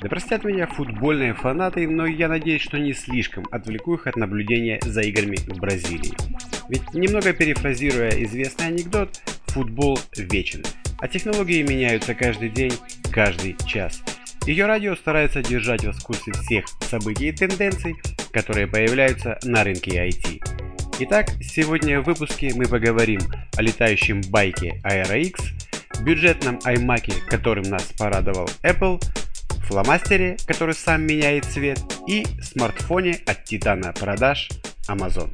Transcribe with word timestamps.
Да 0.00 0.08
простят 0.08 0.44
меня 0.44 0.66
футбольные 0.66 1.34
фанаты, 1.34 1.88
но 1.88 2.06
я 2.06 2.28
надеюсь, 2.28 2.62
что 2.62 2.78
не 2.78 2.92
слишком 2.92 3.46
отвлеку 3.50 3.94
их 3.94 4.06
от 4.06 4.16
наблюдения 4.16 4.78
за 4.82 5.00
играми 5.02 5.36
в 5.36 5.58
Бразилии. 5.58 6.12
Ведь 6.68 6.94
немного 6.94 7.32
перефразируя 7.32 8.10
известный 8.24 8.68
анекдот, 8.68 9.20
футбол 9.46 9.98
вечен, 10.16 10.62
а 10.98 11.08
технологии 11.08 11.62
меняются 11.62 12.14
каждый 12.14 12.50
день, 12.50 12.72
каждый 13.10 13.56
час. 13.66 14.02
Ее 14.46 14.66
радио 14.66 14.94
старается 14.94 15.42
держать 15.42 15.84
вас 15.84 15.96
в 15.96 16.04
курсе 16.04 16.32
всех 16.32 16.66
событий 16.80 17.28
и 17.28 17.32
тенденций, 17.32 17.96
которые 18.32 18.66
появляются 18.66 19.38
на 19.44 19.64
рынке 19.64 20.08
IT. 20.08 20.42
Итак, 21.00 21.28
сегодня 21.40 22.00
в 22.00 22.04
выпуске 22.04 22.52
мы 22.54 22.66
поговорим 22.66 23.20
о 23.56 23.62
летающем 23.62 24.20
байке 24.30 24.80
Aero 24.84 25.20
X, 25.20 25.40
бюджетном 26.02 26.56
iMac, 26.64 27.26
которым 27.28 27.64
нас 27.64 27.84
порадовал 27.98 28.48
Apple, 28.62 29.00
фломастере, 29.68 30.36
который 30.46 30.74
сам 30.74 31.06
меняет 31.06 31.44
цвет, 31.44 31.78
и 32.06 32.26
смартфоне 32.42 33.20
от 33.26 33.44
титана 33.44 33.92
продаж 33.92 34.48
Amazon. 34.88 35.32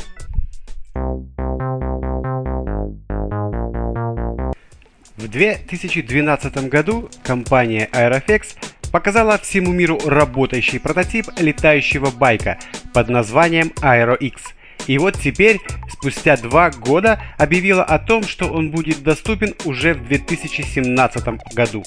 В 5.16 5.28
2012 5.28 6.68
году 6.68 7.08
компания 7.22 7.88
Aeroflex 7.92 8.56
показала 8.90 9.38
всему 9.38 9.72
миру 9.72 9.98
работающий 10.04 10.80
прототип 10.80 11.26
летающего 11.38 12.10
байка 12.10 12.58
под 12.92 13.08
названием 13.08 13.72
Aero 13.80 14.16
X– 14.16 14.42
и 14.86 14.98
вот 14.98 15.18
теперь, 15.18 15.60
спустя 15.88 16.36
два 16.36 16.70
года, 16.70 17.20
объявила 17.38 17.82
о 17.82 17.98
том, 17.98 18.22
что 18.22 18.46
он 18.52 18.70
будет 18.70 19.02
доступен 19.02 19.54
уже 19.64 19.94
в 19.94 20.06
2017 20.06 21.54
году. 21.54 21.84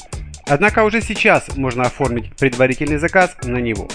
Однако 0.49 0.83
уже 0.83 1.01
сейчас 1.01 1.55
можно 1.57 1.83
оформить 1.83 2.35
предварительный 2.35 2.97
заказ 2.97 3.35
на 3.43 3.57
него. 3.57 3.87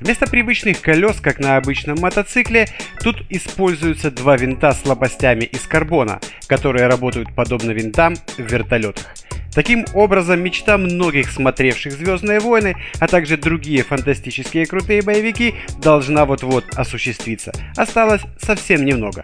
Вместо 0.00 0.26
привычных 0.26 0.80
колес, 0.80 1.20
как 1.20 1.38
на 1.38 1.56
обычном 1.56 1.98
мотоцикле, 2.00 2.68
тут 3.00 3.22
используются 3.30 4.10
два 4.10 4.36
винта 4.36 4.72
с 4.72 4.84
лопастями 4.84 5.44
из 5.44 5.60
карбона, 5.60 6.20
которые 6.46 6.88
работают 6.88 7.34
подобно 7.34 7.70
винтам 7.70 8.16
в 8.36 8.40
вертолетах. 8.40 9.14
Таким 9.54 9.84
образом, 9.94 10.42
мечта 10.42 10.76
многих 10.76 11.30
смотревших 11.30 11.92
«Звездные 11.92 12.40
войны», 12.40 12.76
а 12.98 13.06
также 13.06 13.36
другие 13.36 13.84
фантастические 13.84 14.66
крутые 14.66 15.00
боевики 15.00 15.54
должна 15.80 16.24
вот-вот 16.24 16.64
осуществиться. 16.74 17.52
Осталось 17.76 18.22
совсем 18.36 18.84
немного. 18.84 19.22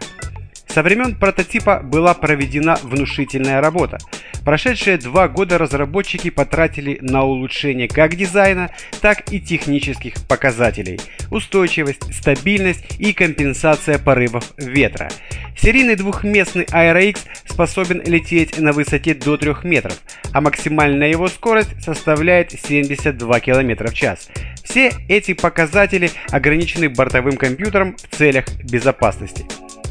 Со 0.73 0.85
времен 0.85 1.17
прототипа 1.17 1.81
была 1.83 2.15
проведена 2.15 2.79
внушительная 2.83 3.61
работа. 3.61 3.99
Прошедшие 4.45 4.99
два 4.99 5.29
года 5.29 5.59
разработчики 5.59 6.31
потратили 6.31 6.99
на 7.03 7.25
улучшение 7.25 7.89
как 7.89 8.15
дизайна, 8.15 8.71
так 9.01 9.33
и 9.33 9.41
технических 9.41 10.15
показателей, 10.29 11.01
устойчивость, 11.31 12.15
стабильность 12.15 12.85
и 13.01 13.13
компенсация 13.13 13.99
порывов 13.99 14.53
ветра. 14.57 15.11
Серийный 15.59 15.97
двухместный 15.97 16.65
AeroX 16.65 17.19
способен 17.47 18.01
лететь 18.05 18.59
на 18.59 18.73
высоте 18.73 19.15
до 19.15 19.37
3 19.37 19.57
метров, 19.65 19.99
а 20.33 20.41
максимальная 20.41 21.09
его 21.09 21.27
скорость 21.27 21.83
составляет 21.83 22.53
72 22.53 23.41
км 23.41 23.91
в 23.91 23.95
час. 23.95 24.31
Все 24.63 24.93
эти 25.09 25.35
показатели 25.35 26.13
ограничены 26.31 26.89
бортовым 26.89 27.37
компьютером 27.37 27.97
в 27.97 28.17
целях 28.17 28.47
безопасности. 28.63 29.45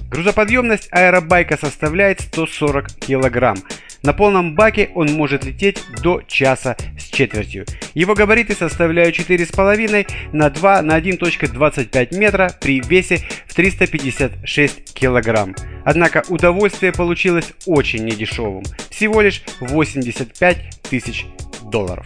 Грузоподъемность 0.10 0.90
аэробайка 0.92 1.58
составляет 1.58 2.22
140 2.22 2.88
кг. 3.00 3.54
На 4.02 4.14
полном 4.14 4.56
баке 4.56 4.90
он 4.96 5.12
может 5.14 5.44
лететь 5.44 5.84
до 6.02 6.22
часа 6.26 6.78
с 6.98 7.04
четвертью. 7.04 7.66
Его 7.94 8.16
габариты 8.16 8.56
составляют 8.56 9.18
4,5 9.18 10.08
на 10.32 10.50
2 10.50 10.82
на 10.82 11.00
1.25 11.00 12.18
метра 12.18 12.52
при 12.62 12.82
весе 12.82 13.22
в 13.46 13.54
356 13.54 14.94
кг. 14.94 15.56
Однако 15.84 16.24
удовольствие 16.30 16.94
получилось 16.94 17.54
очень 17.66 18.06
недешевым. 18.06 18.64
Всего 18.90 19.22
лишь 19.22 19.44
85 19.60 20.82
тысяч 20.90 21.26
долларов. 21.64 22.06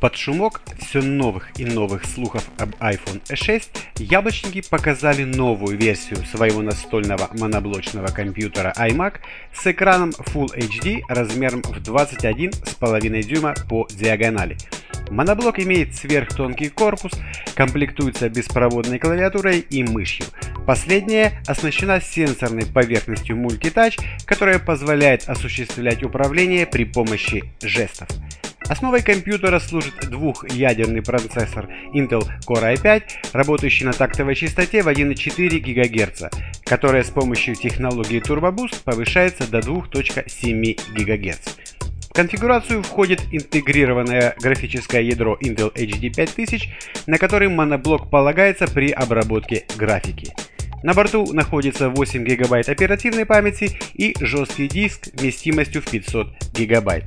Под 0.00 0.16
шумок 0.16 0.62
все 0.78 1.02
новых 1.02 1.50
и 1.60 1.66
новых 1.66 2.06
слухов 2.06 2.42
об 2.56 2.70
iPhone 2.76 3.20
6 3.30 3.70
яблочники 3.98 4.62
показали 4.66 5.24
новую 5.24 5.76
версию 5.76 6.24
своего 6.24 6.62
настольного 6.62 7.28
моноблочного 7.38 8.06
компьютера 8.06 8.72
iMac 8.78 9.16
с 9.52 9.66
экраном 9.66 10.10
Full 10.10 10.56
HD 10.56 11.00
размером 11.06 11.60
в 11.62 11.76
21,5 11.82 13.22
дюйма 13.22 13.54
по 13.68 13.86
диагонали. 13.90 14.56
Моноблок 15.10 15.58
имеет 15.58 15.94
сверхтонкий 15.94 16.70
корпус, 16.70 17.12
комплектуется 17.54 18.30
беспроводной 18.30 18.98
клавиатурой 18.98 19.58
и 19.58 19.82
мышью. 19.82 20.24
Последняя 20.66 21.42
оснащена 21.46 22.00
сенсорной 22.00 22.64
поверхностью 22.64 23.36
Multitouch, 23.36 24.00
которая 24.24 24.60
позволяет 24.60 25.28
осуществлять 25.28 26.02
управление 26.02 26.66
при 26.66 26.84
помощи 26.84 27.44
жестов. 27.60 28.08
Основой 28.70 29.02
компьютера 29.02 29.58
служит 29.58 29.94
двухъядерный 30.08 31.02
процессор 31.02 31.68
Intel 31.92 32.24
Core 32.46 32.76
i5, 32.76 33.02
работающий 33.32 33.84
на 33.84 33.92
тактовой 33.92 34.36
частоте 34.36 34.84
в 34.84 34.86
1,4 34.86 35.58
ГГц, 35.58 36.32
которая 36.62 37.02
с 37.02 37.10
помощью 37.10 37.56
технологии 37.56 38.22
Turbo 38.22 38.54
Boost 38.54 38.84
повышается 38.84 39.50
до 39.50 39.58
2,7 39.58 40.78
ГГц. 40.94 41.48
В 42.10 42.12
конфигурацию 42.12 42.84
входит 42.84 43.22
интегрированное 43.32 44.36
графическое 44.40 45.02
ядро 45.02 45.36
Intel 45.42 45.74
HD 45.74 46.14
5000, 46.14 46.68
на 47.08 47.18
который 47.18 47.48
моноблок 47.48 48.08
полагается 48.08 48.68
при 48.68 48.92
обработке 48.92 49.64
графики. 49.76 50.32
На 50.84 50.94
борту 50.94 51.32
находится 51.32 51.88
8 51.88 52.24
ГБ 52.24 52.60
оперативной 52.60 53.26
памяти 53.26 53.76
и 53.94 54.14
жесткий 54.20 54.68
диск 54.68 55.08
вместимостью 55.14 55.82
в 55.82 55.90
500 55.90 56.28
ГБ. 56.54 57.02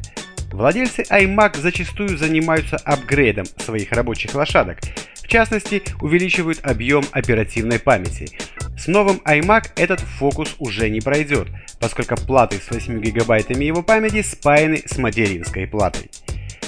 Владельцы 0.53 1.01
iMac 1.09 1.59
зачастую 1.59 2.15
занимаются 2.15 2.77
апгрейдом 2.77 3.45
своих 3.57 3.91
рабочих 3.91 4.35
лошадок, 4.35 4.77
в 5.15 5.27
частности 5.27 5.81
увеличивают 5.99 6.59
объем 6.61 7.03
оперативной 7.11 7.79
памяти. 7.79 8.29
С 8.77 8.85
новым 8.85 9.19
iMac 9.25 9.71
этот 9.75 9.99
фокус 9.99 10.55
уже 10.59 10.91
не 10.91 11.01
пройдет, 11.01 11.47
поскольку 11.79 12.15
платы 12.17 12.57
с 12.57 12.69
8 12.69 13.01
гигабайтами 13.01 13.65
его 13.65 13.81
памяти 13.81 14.21
спаяны 14.21 14.83
с 14.85 14.99
материнской 14.99 15.65
платой. 15.65 16.11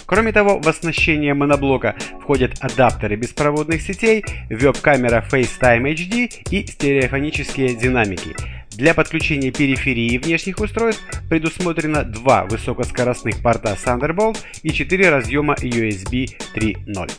Кроме 0.08 0.32
того, 0.32 0.60
в 0.60 0.68
оснащение 0.68 1.36
моноблока 1.36 1.96
входят 2.24 2.54
адаптеры 2.62 3.16
беспроводных 3.18 3.84
сетей, 3.84 4.26
веб-камера 4.50 5.24
FaceTime 5.32 5.84
HD 5.94 6.34
и 6.50 6.66
стереофонические 6.66 7.76
динамики– 7.76 8.36
для 8.78 8.94
подключения 8.94 9.52
периферии 9.52 10.18
внешних 10.18 10.60
устройств 10.60 11.04
предусмотрено 11.30 12.04
два 12.04 12.46
высокоскоростных 12.46 13.42
порта 13.42 13.78
Thunderbolt 13.84 14.38
и 14.64 14.72
4 14.72 15.10
разъема 15.10 15.54
USB 15.56 16.30
3.0. 16.56 17.12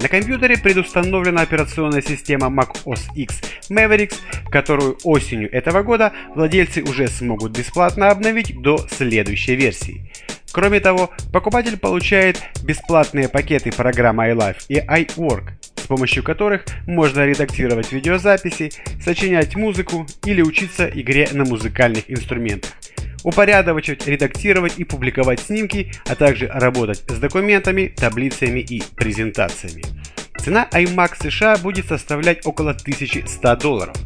На 0.00 0.08
компьютере 0.08 0.56
предустановлена 0.56 1.42
операционная 1.42 2.02
система 2.02 2.46
Mac 2.46 2.84
OS 2.84 3.12
X 3.16 3.40
Mavericks, 3.68 4.16
которую 4.50 4.96
осенью 5.02 5.52
этого 5.52 5.82
года 5.82 6.12
владельцы 6.34 6.82
уже 6.82 7.08
смогут 7.08 7.56
бесплатно 7.56 8.10
обновить 8.10 8.60
до 8.62 8.78
следующей 8.88 9.56
версии. 9.56 10.12
Кроме 10.52 10.80
того, 10.80 11.10
покупатель 11.32 11.76
получает 11.76 12.40
бесплатные 12.62 13.28
пакеты 13.28 13.70
программ 13.70 14.20
iLife 14.20 14.64
и 14.68 14.78
iWork, 14.78 15.50
помощью 15.88 16.22
которых 16.22 16.64
можно 16.86 17.26
редактировать 17.26 17.90
видеозаписи, 17.92 18.70
сочинять 19.02 19.56
музыку 19.56 20.06
или 20.24 20.42
учиться 20.42 20.86
игре 20.86 21.28
на 21.32 21.44
музыкальных 21.44 22.10
инструментах, 22.10 22.70
упорядочивать, 23.24 24.06
редактировать 24.06 24.74
и 24.78 24.84
публиковать 24.84 25.40
снимки, 25.40 25.90
а 26.06 26.14
также 26.14 26.46
работать 26.46 27.02
с 27.08 27.18
документами, 27.18 27.92
таблицами 27.96 28.60
и 28.60 28.82
презентациями. 28.94 29.82
Цена 30.38 30.68
iMac 30.70 31.16
США 31.20 31.56
будет 31.56 31.86
составлять 31.86 32.46
около 32.46 32.70
1100 32.70 33.56
долларов. 33.56 33.96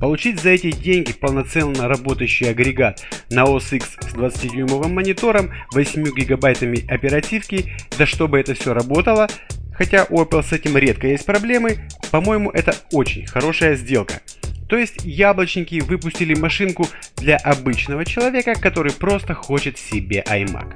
Получить 0.00 0.40
за 0.40 0.50
эти 0.50 0.70
деньги 0.70 1.12
полноценно 1.12 1.88
работающий 1.88 2.48
агрегат 2.50 3.02
на 3.30 3.44
OS 3.44 3.76
X 3.76 3.96
с 4.00 4.14
20-дюймовым 4.14 4.92
монитором, 4.92 5.52
8 5.72 6.14
гигабайтами 6.14 6.86
оперативки, 6.88 7.74
да 7.98 8.06
чтобы 8.06 8.38
это 8.38 8.54
все 8.54 8.72
работало, 8.74 9.28
хотя 9.78 10.06
у 10.10 10.20
Apple 10.20 10.42
с 10.42 10.52
этим 10.52 10.76
редко 10.76 11.06
есть 11.06 11.24
проблемы, 11.24 11.78
по-моему 12.10 12.50
это 12.50 12.74
очень 12.92 13.26
хорошая 13.26 13.76
сделка. 13.76 14.20
То 14.68 14.76
есть 14.76 15.04
яблочники 15.04 15.80
выпустили 15.80 16.34
машинку 16.34 16.86
для 17.16 17.36
обычного 17.36 18.04
человека, 18.04 18.54
который 18.54 18.92
просто 18.92 19.32
хочет 19.32 19.78
себе 19.78 20.22
iMac. 20.28 20.74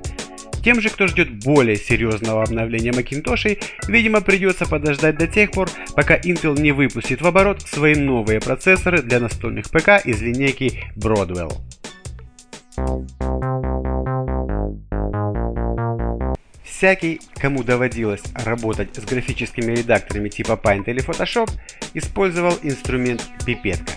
Тем 0.65 0.81
же, 0.81 0.91
кто 0.91 1.09
ждет 1.09 1.45
более 1.45 1.77
серьезного 1.77 2.45
обновления 2.45 2.93
Macintosh, 2.93 3.61
видимо 3.89 4.21
придется 4.21 4.65
подождать 4.65 5.19
до 5.19 5.27
тех 5.27 5.51
пор, 5.51 5.69
пока 5.97 6.17
Intel 6.17 6.59
не 6.59 6.71
выпустит 6.71 7.21
в 7.21 7.27
оборот 7.27 7.63
свои 7.63 7.97
новые 7.97 8.41
процессоры 8.41 9.03
для 9.03 9.19
настольных 9.19 9.71
ПК 9.71 10.01
из 10.05 10.23
линейки 10.23 10.85
Broadwell. 10.97 11.53
Всякий, 16.83 17.21
кому 17.41 17.63
доводилось 17.63 18.25
работать 18.45 18.97
с 18.97 19.05
графическими 19.05 19.71
редакторами 19.71 20.29
типа 20.29 20.61
Paint 20.61 20.83
или 20.87 21.01
Photoshop, 21.01 21.49
использовал 21.95 22.59
инструмент 22.65 23.25
пипетка. 23.47 23.93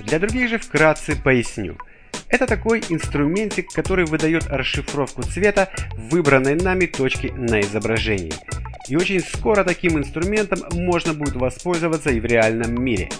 Для 0.00 0.18
других 0.18 0.48
же 0.48 0.58
вкратце 0.58 1.14
поясню– 1.14 1.78
это 2.28 2.48
такой 2.48 2.82
инструментик, 2.88 3.68
который 3.72 4.04
выдает 4.04 4.48
расшифровку 4.48 5.22
цвета 5.22 5.68
выбранной 5.96 6.56
нами 6.56 6.86
точки 6.86 7.28
на 7.28 7.60
изображении. 7.60 8.32
И 8.88 8.96
очень 8.96 9.20
скоро 9.20 9.62
таким 9.62 9.96
инструментом 9.96 10.58
можно 10.72 11.14
будет 11.14 11.36
воспользоваться 11.36 12.10
и 12.10 12.18
в 12.18 12.24
реальном 12.24 12.82
мире. 12.82 13.10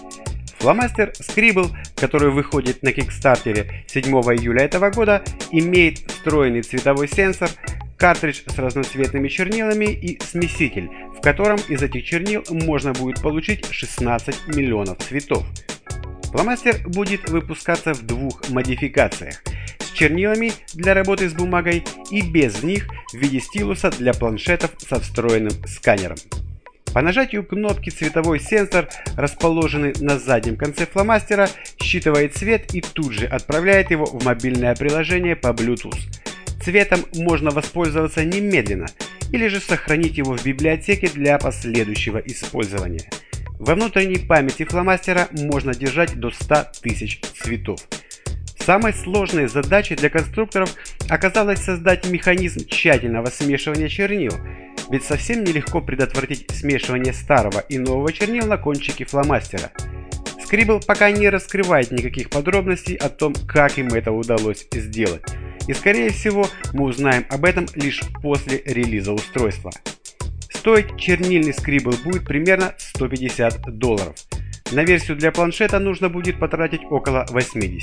Фломастер 0.59 1.13
Scribble, 1.21 1.69
который 1.95 2.31
выходит 2.31 2.83
на 2.83 2.91
Кикстартере 2.91 3.85
7 3.87 4.03
июля 4.03 4.63
этого 4.63 4.89
года, 4.89 5.23
имеет 5.51 5.99
встроенный 5.99 6.63
цветовой 6.63 7.07
сенсор, 7.07 7.49
картридж 7.97 8.41
с 8.47 8.57
разноцветными 8.57 9.27
чернилами 9.27 9.85
и 9.85 10.19
смеситель, 10.23 10.89
в 11.17 11.21
котором 11.21 11.59
из 11.69 11.81
этих 11.81 12.05
чернил 12.05 12.43
можно 12.49 12.93
будет 12.93 13.21
получить 13.21 13.65
16 13.69 14.47
миллионов 14.55 14.97
цветов. 14.99 15.45
Фломастер 16.31 16.87
будет 16.87 17.29
выпускаться 17.29 17.93
в 17.93 18.05
двух 18.05 18.49
модификациях 18.49 19.41
с 19.79 19.91
чернилами 19.91 20.51
для 20.73 20.93
работы 20.93 21.29
с 21.29 21.33
бумагой 21.33 21.85
и 22.11 22.21
без 22.21 22.61
них 22.63 22.87
в 23.13 23.17
виде 23.17 23.39
стилуса 23.39 23.89
для 23.91 24.13
планшетов 24.13 24.71
со 24.77 24.99
встроенным 24.99 25.53
сканером. 25.65 26.17
По 26.93 27.01
нажатию 27.01 27.45
кнопки 27.45 27.89
цветовой 27.89 28.39
сенсор, 28.39 28.87
расположенный 29.17 29.93
на 29.99 30.17
заднем 30.17 30.55
конце 30.55 30.85
фломастера, 30.85 31.49
считывает 31.81 32.35
цвет 32.35 32.73
и 32.73 32.79
тут 32.79 33.11
же 33.11 33.25
отправляет 33.25 33.91
его 33.91 34.05
в 34.05 34.23
мобильное 34.23 34.75
приложение 34.75 35.35
по 35.35 35.47
Bluetooth. 35.47 35.99
Цветом 36.65 37.05
можно 37.13 37.51
воспользоваться 37.51 38.25
немедленно 38.25 38.87
или 39.31 39.47
же 39.47 39.61
сохранить 39.61 40.17
его 40.17 40.35
в 40.35 40.43
библиотеке 40.43 41.07
для 41.07 41.37
последующего 41.37 42.17
использования– 42.17 43.09
во 43.59 43.73
внутренней 43.75 44.17
памяти 44.17 44.65
фломастера 44.65 45.29
можно 45.31 45.73
держать 45.73 46.19
до 46.19 46.29
100 46.29 46.67
тысяч 46.81 47.21
цветов. 47.21 47.79
Самой 48.59 48.93
сложной 48.93 49.47
задачей 49.47 49.95
для 49.95 50.09
конструкторов 50.09 50.73
оказалось 51.09 51.63
создать 51.63 52.05
механизм 52.07 52.67
тщательного 52.67 53.27
смешивания 53.27 53.87
чернил, 53.87 54.33
ведь 54.89 55.03
совсем 55.03 55.43
нелегко 55.43 55.81
предотвратить 55.81 56.51
смешивание 56.51 57.13
старого 57.13 57.59
и 57.59 57.77
нового 57.77 58.11
чернил 58.11 58.45
на 58.45 58.57
кончике 58.57 59.05
фломастера. 59.05 59.71
Scribble 60.45 60.83
пока 60.85 61.11
не 61.11 61.29
раскрывает 61.29 61.91
никаких 61.91 62.29
подробностей 62.29 62.95
о 62.95 63.09
том, 63.09 63.33
как 63.47 63.77
им 63.77 63.87
это 63.89 64.11
удалось 64.11 64.67
сделать, 64.71 65.23
и 65.67 65.73
скорее 65.73 66.11
всего 66.11 66.47
мы 66.73 66.85
узнаем 66.85 67.25
об 67.29 67.45
этом 67.45 67.67
лишь 67.75 68.01
после 68.21 68.61
релиза 68.65 69.13
устройства. 69.13 69.71
Стоить 70.49 70.97
чернильный 70.97 71.53
скрибл 71.53 71.93
будет 72.03 72.25
примерно 72.25 72.73
150 72.77 73.77
долларов. 73.77 74.15
На 74.71 74.83
версию 74.83 75.17
для 75.17 75.31
планшета 75.31 75.79
нужно 75.79 76.09
будет 76.09 76.39
потратить 76.39 76.81
около 76.89 77.25
80. 77.29 77.81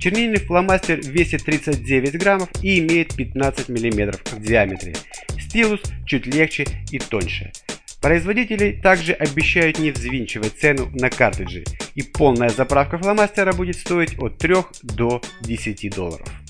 Чернильный 0.00 0.40
фломастер 0.40 1.00
весит 1.00 1.44
39 1.44 2.18
граммов 2.18 2.48
и 2.60 2.80
имеет 2.80 3.14
15 3.14 3.68
мм 3.68 4.18
в 4.32 4.42
диаметре. 4.42 4.94
Стилус 5.38 5.80
чуть 6.06 6.26
легче 6.26 6.66
и 6.90 6.98
тоньше. 6.98 7.52
Производители 8.00 8.72
также 8.82 9.12
обещают 9.12 9.78
не 9.78 9.92
взвинчивать 9.92 10.58
цену 10.58 10.90
на 10.92 11.08
картриджи, 11.08 11.62
и 11.94 12.02
полная 12.02 12.48
заправка 12.48 12.98
фломастера 12.98 13.52
будет 13.52 13.76
стоить 13.76 14.18
от 14.18 14.38
3 14.38 14.56
до 14.82 15.22
10 15.42 15.94
долларов. 15.94 16.41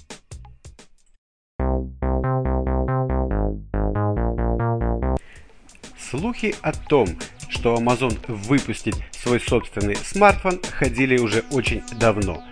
Слухи 6.12 6.54
о 6.60 6.72
том, 6.72 7.08
что 7.48 7.74
Amazon 7.74 8.14
выпустит 8.28 8.94
свой 9.12 9.40
собственный 9.40 9.96
смартфон, 9.96 10.60
ходили 10.70 11.16
уже 11.16 11.42
очень 11.50 11.80
давно. 11.98 12.44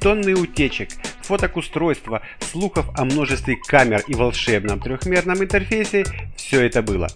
Тонны 0.00 0.32
утечек, 0.34 0.90
фоток 1.20 1.56
устройства, 1.56 2.22
слухов 2.38 2.86
о 2.96 3.04
множестве 3.04 3.56
камер 3.66 4.04
и 4.06 4.14
волшебном 4.14 4.78
трехмерном 4.78 5.42
интерфейсе– 5.42 6.04
все 6.36 6.60
это 6.64 6.82
было. 6.82 7.08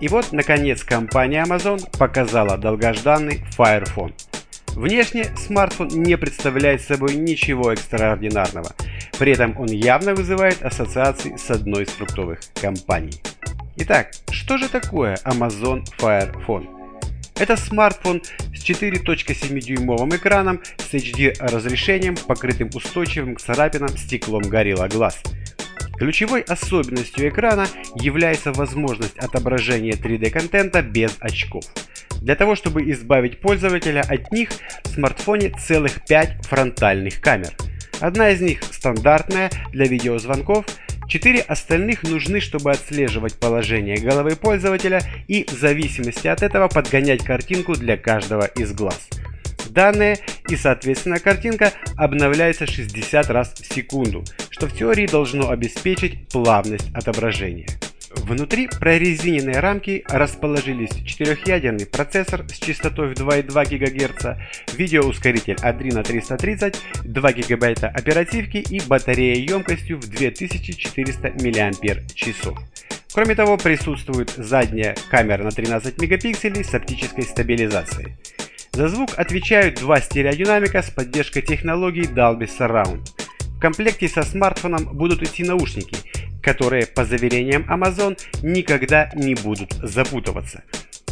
И 0.00 0.06
вот, 0.06 0.30
наконец, 0.30 0.84
компания 0.84 1.42
Amazon 1.42 1.80
показала 1.98 2.56
долгожданный 2.56 3.42
Fire 3.58 3.88
Phone. 3.96 4.14
Внешне 4.76 5.24
смартфон 5.36 5.88
не 5.88 6.16
представляет 6.16 6.82
собой 6.82 7.16
ничего 7.16 7.72
экстраординарного, 7.72 8.76
при 9.18 9.32
этом 9.32 9.58
он 9.58 9.66
явно 9.66 10.14
вызывает 10.14 10.62
ассоциации 10.62 11.36
с 11.36 11.50
одной 11.50 11.82
из 11.82 11.88
фруктовых 11.88 12.38
компаний. 12.60 13.20
Итак, 13.84 14.12
что 14.30 14.58
же 14.58 14.68
такое 14.68 15.16
Amazon 15.24 15.84
Fire 15.98 16.32
Phone? 16.46 16.68
Это 17.34 17.56
смартфон 17.56 18.22
с 18.54 18.64
4.7-дюймовым 18.64 20.14
экраном 20.14 20.60
с 20.78 20.94
HD 20.94 21.34
разрешением, 21.40 22.14
покрытым 22.14 22.70
устойчивым 22.72 23.34
к 23.34 23.40
царапинам 23.40 23.88
стеклом 23.98 24.42
Gorilla 24.42 24.88
Glass. 24.88 25.16
Ключевой 25.98 26.42
особенностью 26.42 27.28
экрана 27.28 27.66
является 27.96 28.52
возможность 28.52 29.18
отображения 29.18 29.94
3D-контента 29.94 30.80
без 30.80 31.16
очков. 31.18 31.64
Для 32.20 32.36
того, 32.36 32.54
чтобы 32.54 32.88
избавить 32.92 33.40
пользователя 33.40 34.02
от 34.02 34.30
них, 34.30 34.50
в 34.84 34.90
смартфоне 34.90 35.50
целых 35.58 36.04
5 36.06 36.46
фронтальных 36.46 37.20
камер. 37.20 37.50
Одна 37.98 38.30
из 38.30 38.40
них 38.40 38.62
стандартная 38.62 39.50
для 39.72 39.86
видеозвонков– 39.86 40.66
Четыре 41.12 41.42
остальных 41.42 42.04
нужны, 42.04 42.40
чтобы 42.40 42.70
отслеживать 42.70 43.38
положение 43.38 43.98
головы 43.98 44.34
пользователя 44.34 45.02
и 45.28 45.44
в 45.44 45.50
зависимости 45.50 46.26
от 46.26 46.42
этого 46.42 46.68
подгонять 46.68 47.22
картинку 47.22 47.74
для 47.74 47.98
каждого 47.98 48.46
из 48.46 48.72
глаз. 48.72 49.10
Данные 49.68 50.16
и, 50.48 50.56
соответственно, 50.56 51.18
картинка 51.18 51.70
обновляется 51.98 52.66
60 52.66 53.28
раз 53.28 53.52
в 53.52 53.74
секунду, 53.74 54.24
что 54.48 54.68
в 54.68 54.74
теории 54.74 55.06
должно 55.06 55.50
обеспечить 55.50 56.30
плавность 56.30 56.88
отображения. 56.94 57.68
Внутри 58.22 58.68
прорезиненной 58.68 59.58
рамки 59.58 60.04
расположились 60.08 60.94
четырехъядерный 61.04 61.86
процессор 61.86 62.48
с 62.48 62.56
частотой 62.58 63.12
в 63.12 63.18
2,2 63.18 63.78
ГГц, 63.78 64.38
видеоускоритель 64.74 65.56
Adreno 65.56 66.04
330, 66.04 66.76
2 67.02 67.32
ГБ 67.32 67.72
оперативки 67.88 68.58
и 68.58 68.80
батарея 68.86 69.34
емкостью 69.34 69.98
в 69.98 70.08
2400 70.08 71.32
мАч. 71.42 71.96
Кроме 73.12 73.34
того, 73.34 73.56
присутствует 73.56 74.30
задняя 74.30 74.94
камера 75.10 75.42
на 75.42 75.50
13 75.50 76.00
мегапикселей 76.00 76.62
с 76.62 76.72
оптической 76.72 77.24
стабилизацией. 77.24 78.14
За 78.70 78.88
звук 78.88 79.10
отвечают 79.16 79.80
два 79.80 80.00
стереодинамика 80.00 80.80
с 80.80 80.90
поддержкой 80.90 81.42
технологии 81.42 82.08
Dolby 82.08 82.48
Surround. 82.48 83.00
В 83.56 83.60
комплекте 83.60 84.08
со 84.08 84.22
смартфоном 84.22 84.96
будут 84.96 85.24
идти 85.24 85.42
наушники– 85.42 85.96
которые, 86.42 86.86
по 86.86 87.04
заверениям 87.04 87.64
Amazon, 87.70 88.18
никогда 88.42 89.10
не 89.14 89.34
будут 89.34 89.72
запутываться. 89.74 90.62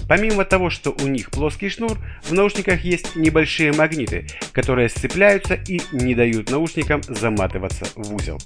Помимо 0.09 0.45
того, 0.45 0.71
что 0.71 0.91
у 0.91 1.07
них 1.07 1.31
плоский 1.31 1.69
шнур, 1.69 1.97
в 2.25 2.33
наушниках 2.33 2.81
есть 2.81 3.15
небольшие 3.15 3.73
магниты, 3.73 4.27
которые 4.53 4.89
сцепляются 4.89 5.55
и 5.55 5.81
не 5.93 6.17
дают 6.17 6.51
наушникам 6.51 7.01
заматываться 7.05 7.87
в 7.95 8.13
узел. 8.13 8.39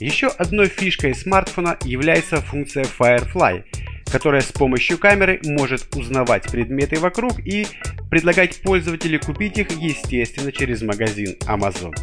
Еще 0.00 0.26
одной 0.26 0.66
фишкой 0.66 1.14
смартфона 1.14 1.76
является 1.84 2.40
функция 2.40 2.84
Firefly, 2.84 3.64
которая 4.10 4.40
с 4.40 4.50
помощью 4.50 4.98
камеры 4.98 5.40
может 5.44 5.94
узнавать 5.94 6.50
предметы 6.50 6.98
вокруг 6.98 7.38
и 7.46 7.66
предлагать 8.10 8.60
пользователю 8.62 9.20
купить 9.20 9.58
их, 9.58 9.70
естественно, 9.70 10.50
через 10.50 10.82
магазин 10.82 11.36
Amazon. 11.46 11.94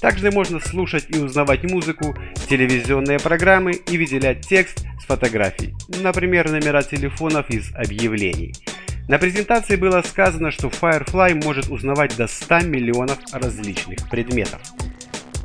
Также 0.00 0.30
можно 0.30 0.60
слушать 0.60 1.06
и 1.08 1.18
узнавать 1.18 1.62
музыку, 1.64 2.16
телевизионные 2.48 3.18
программы 3.18 3.72
и 3.72 3.98
выделять 3.98 4.46
текст 4.46 4.84
с 5.00 5.04
фотографий, 5.04 5.74
например, 6.02 6.50
номера 6.50 6.82
телефонов 6.82 7.50
из 7.50 7.70
объявлений. 7.74 8.54
На 9.08 9.18
презентации 9.18 9.76
было 9.76 10.00
сказано, 10.02 10.50
что 10.50 10.68
Firefly 10.68 11.44
может 11.44 11.68
узнавать 11.68 12.16
до 12.16 12.26
100 12.26 12.60
миллионов 12.60 13.18
различных 13.32 14.08
предметов. 14.08 14.60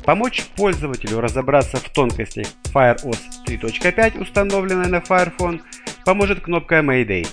Помочь 0.04 0.44
пользователю 0.56 1.20
разобраться 1.20 1.78
в 1.78 1.88
тонкостях 1.90 2.46
FireOS 2.72 3.18
3.5, 3.46 4.22
установленной 4.22 4.88
на 4.88 4.98
Fire 4.98 5.32
Phone, 5.36 5.60
поможет 6.04 6.40
кнопка 6.40 6.76
Mayday. 6.76 7.26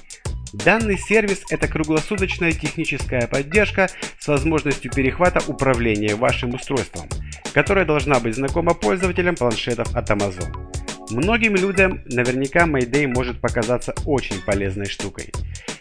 Данный 0.53 0.98
сервис– 0.98 1.44
это 1.50 1.68
круглосуточная 1.68 2.51
техническая 2.51 3.27
поддержка 3.27 3.89
с 4.24 4.27
возможностью 4.30 4.89
перехвата 4.89 5.42
управления 5.51 6.15
вашим 6.15 6.53
устройством, 6.53 7.10
которая 7.53 7.84
должна 7.84 8.22
быть 8.22 8.36
знакома 8.36 8.74
пользователям 8.74 9.36
планшетов 9.36 9.94
от 9.94 10.10
Amazon. 10.10 10.50
Многим 11.10 11.56
людям 11.56 12.01
наверняка 12.06 12.65
Mayday 12.65 13.06
может 13.06 13.42
показаться 13.42 13.94
очень 14.06 14.39
полезной 14.46 14.86
штукой. 14.86 15.34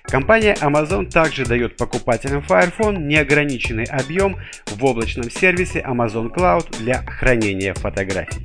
Компания 0.02 0.56
Amazon 0.60 1.08
также 1.08 1.46
дает 1.46 1.76
покупателям 1.76 2.40
Fire 2.40 2.72
Phone 2.76 2.98
неограниченный 2.98 3.84
объем 3.84 4.36
в 4.66 4.84
облачном 4.84 5.30
сервисе 5.30 5.78
Amazon 5.78 6.28
Cloud 6.34 6.76
для 6.80 7.04
хранения 7.04 7.74
фотографий. 7.74 8.44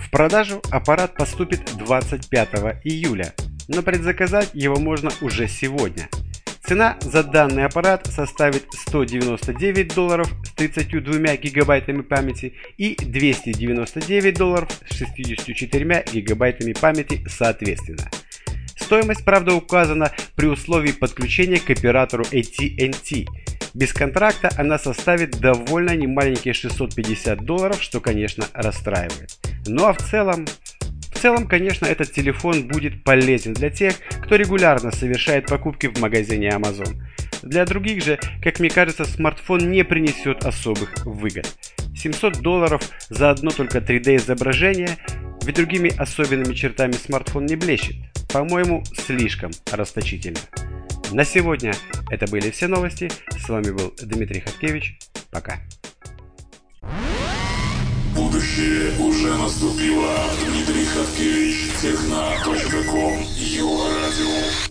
В 0.00 0.10
продажу 0.10 0.62
аппарат 0.70 1.12
поступит 1.12 1.60
25 1.76 2.48
июля, 2.84 3.34
но 3.68 3.82
предзаказать 3.82 4.54
его 4.54 4.76
можно 4.76 5.10
уже 5.20 5.46
сегодня. 5.46 6.08
Цена 6.66 6.96
за 7.00 7.22
данный 7.22 7.64
аппарат 7.64 8.08
составит 8.08 8.66
199 8.72 9.94
долларов 9.94 10.28
с 10.44 10.50
32 10.50 11.36
гигабайтами 11.36 12.02
памяти 12.02 12.54
и 12.76 12.96
299 12.96 14.36
долларов 14.36 14.68
с 14.90 14.96
64 14.96 16.04
гигабайтами 16.12 16.72
памяти 16.72 17.24
соответственно. 17.28 18.10
Стоимость, 18.74 19.24
правда, 19.24 19.54
указана 19.54 20.10
при 20.34 20.46
условии 20.46 20.90
подключения 20.90 21.60
к 21.60 21.70
оператору 21.70 22.24
AT&T. 22.24 23.26
Без 23.74 23.92
контракта 23.92 24.50
она 24.58 24.78
составит 24.80 25.38
довольно 25.38 25.94
немаленькие 25.94 26.52
650 26.52 27.44
долларов, 27.44 27.80
что, 27.80 28.00
конечно, 28.00 28.44
расстраивает. 28.52 29.38
Ну 29.66 29.86
а 29.86 29.92
в 29.92 29.98
целом... 29.98 30.46
В 31.16 31.18
целом, 31.18 31.48
конечно, 31.48 31.86
этот 31.86 32.12
телефон 32.12 32.68
будет 32.68 33.02
полезен 33.02 33.54
для 33.54 33.70
тех, 33.70 33.94
кто 34.22 34.36
регулярно 34.36 34.92
совершает 34.92 35.46
покупки 35.46 35.86
в 35.86 35.98
магазине 35.98 36.48
Amazon. 36.48 37.02
Для 37.42 37.64
других 37.64 38.04
же, 38.04 38.18
как 38.42 38.60
мне 38.60 38.68
кажется, 38.68 39.04
смартфон 39.04 39.70
не 39.70 39.82
принесет 39.82 40.44
особых 40.44 41.04
выгод. 41.06 41.46
700 41.96 42.40
долларов 42.40 42.82
за 43.08 43.30
одно 43.30 43.50
только 43.50 43.78
3D 43.78 44.16
изображение, 44.16 44.98
ведь 45.42 45.56
другими 45.56 45.90
особенными 45.96 46.54
чертами 46.54 46.92
смартфон 46.92 47.46
не 47.46 47.56
блещет 47.56 47.96
по-моему, 48.36 48.84
слишком 48.94 49.50
расточительно. 49.72 50.38
На 51.10 51.24
сегодня 51.24 51.72
это 52.10 52.30
были 52.30 52.50
все 52.50 52.66
новости. 52.66 53.10
С 53.30 53.48
вами 53.48 53.70
был 53.70 53.94
Дмитрий 54.02 54.40
Хаткевич. 54.40 54.98
Пока. 55.30 55.60
Будущее 58.56 58.98
уже 59.00 59.36
наступило. 59.36 60.14
Дмитрий 60.46 60.86
Хаткевич, 60.86 61.72
техна.ком, 61.82 63.26
Его 63.36 63.86
радио. 63.86 64.66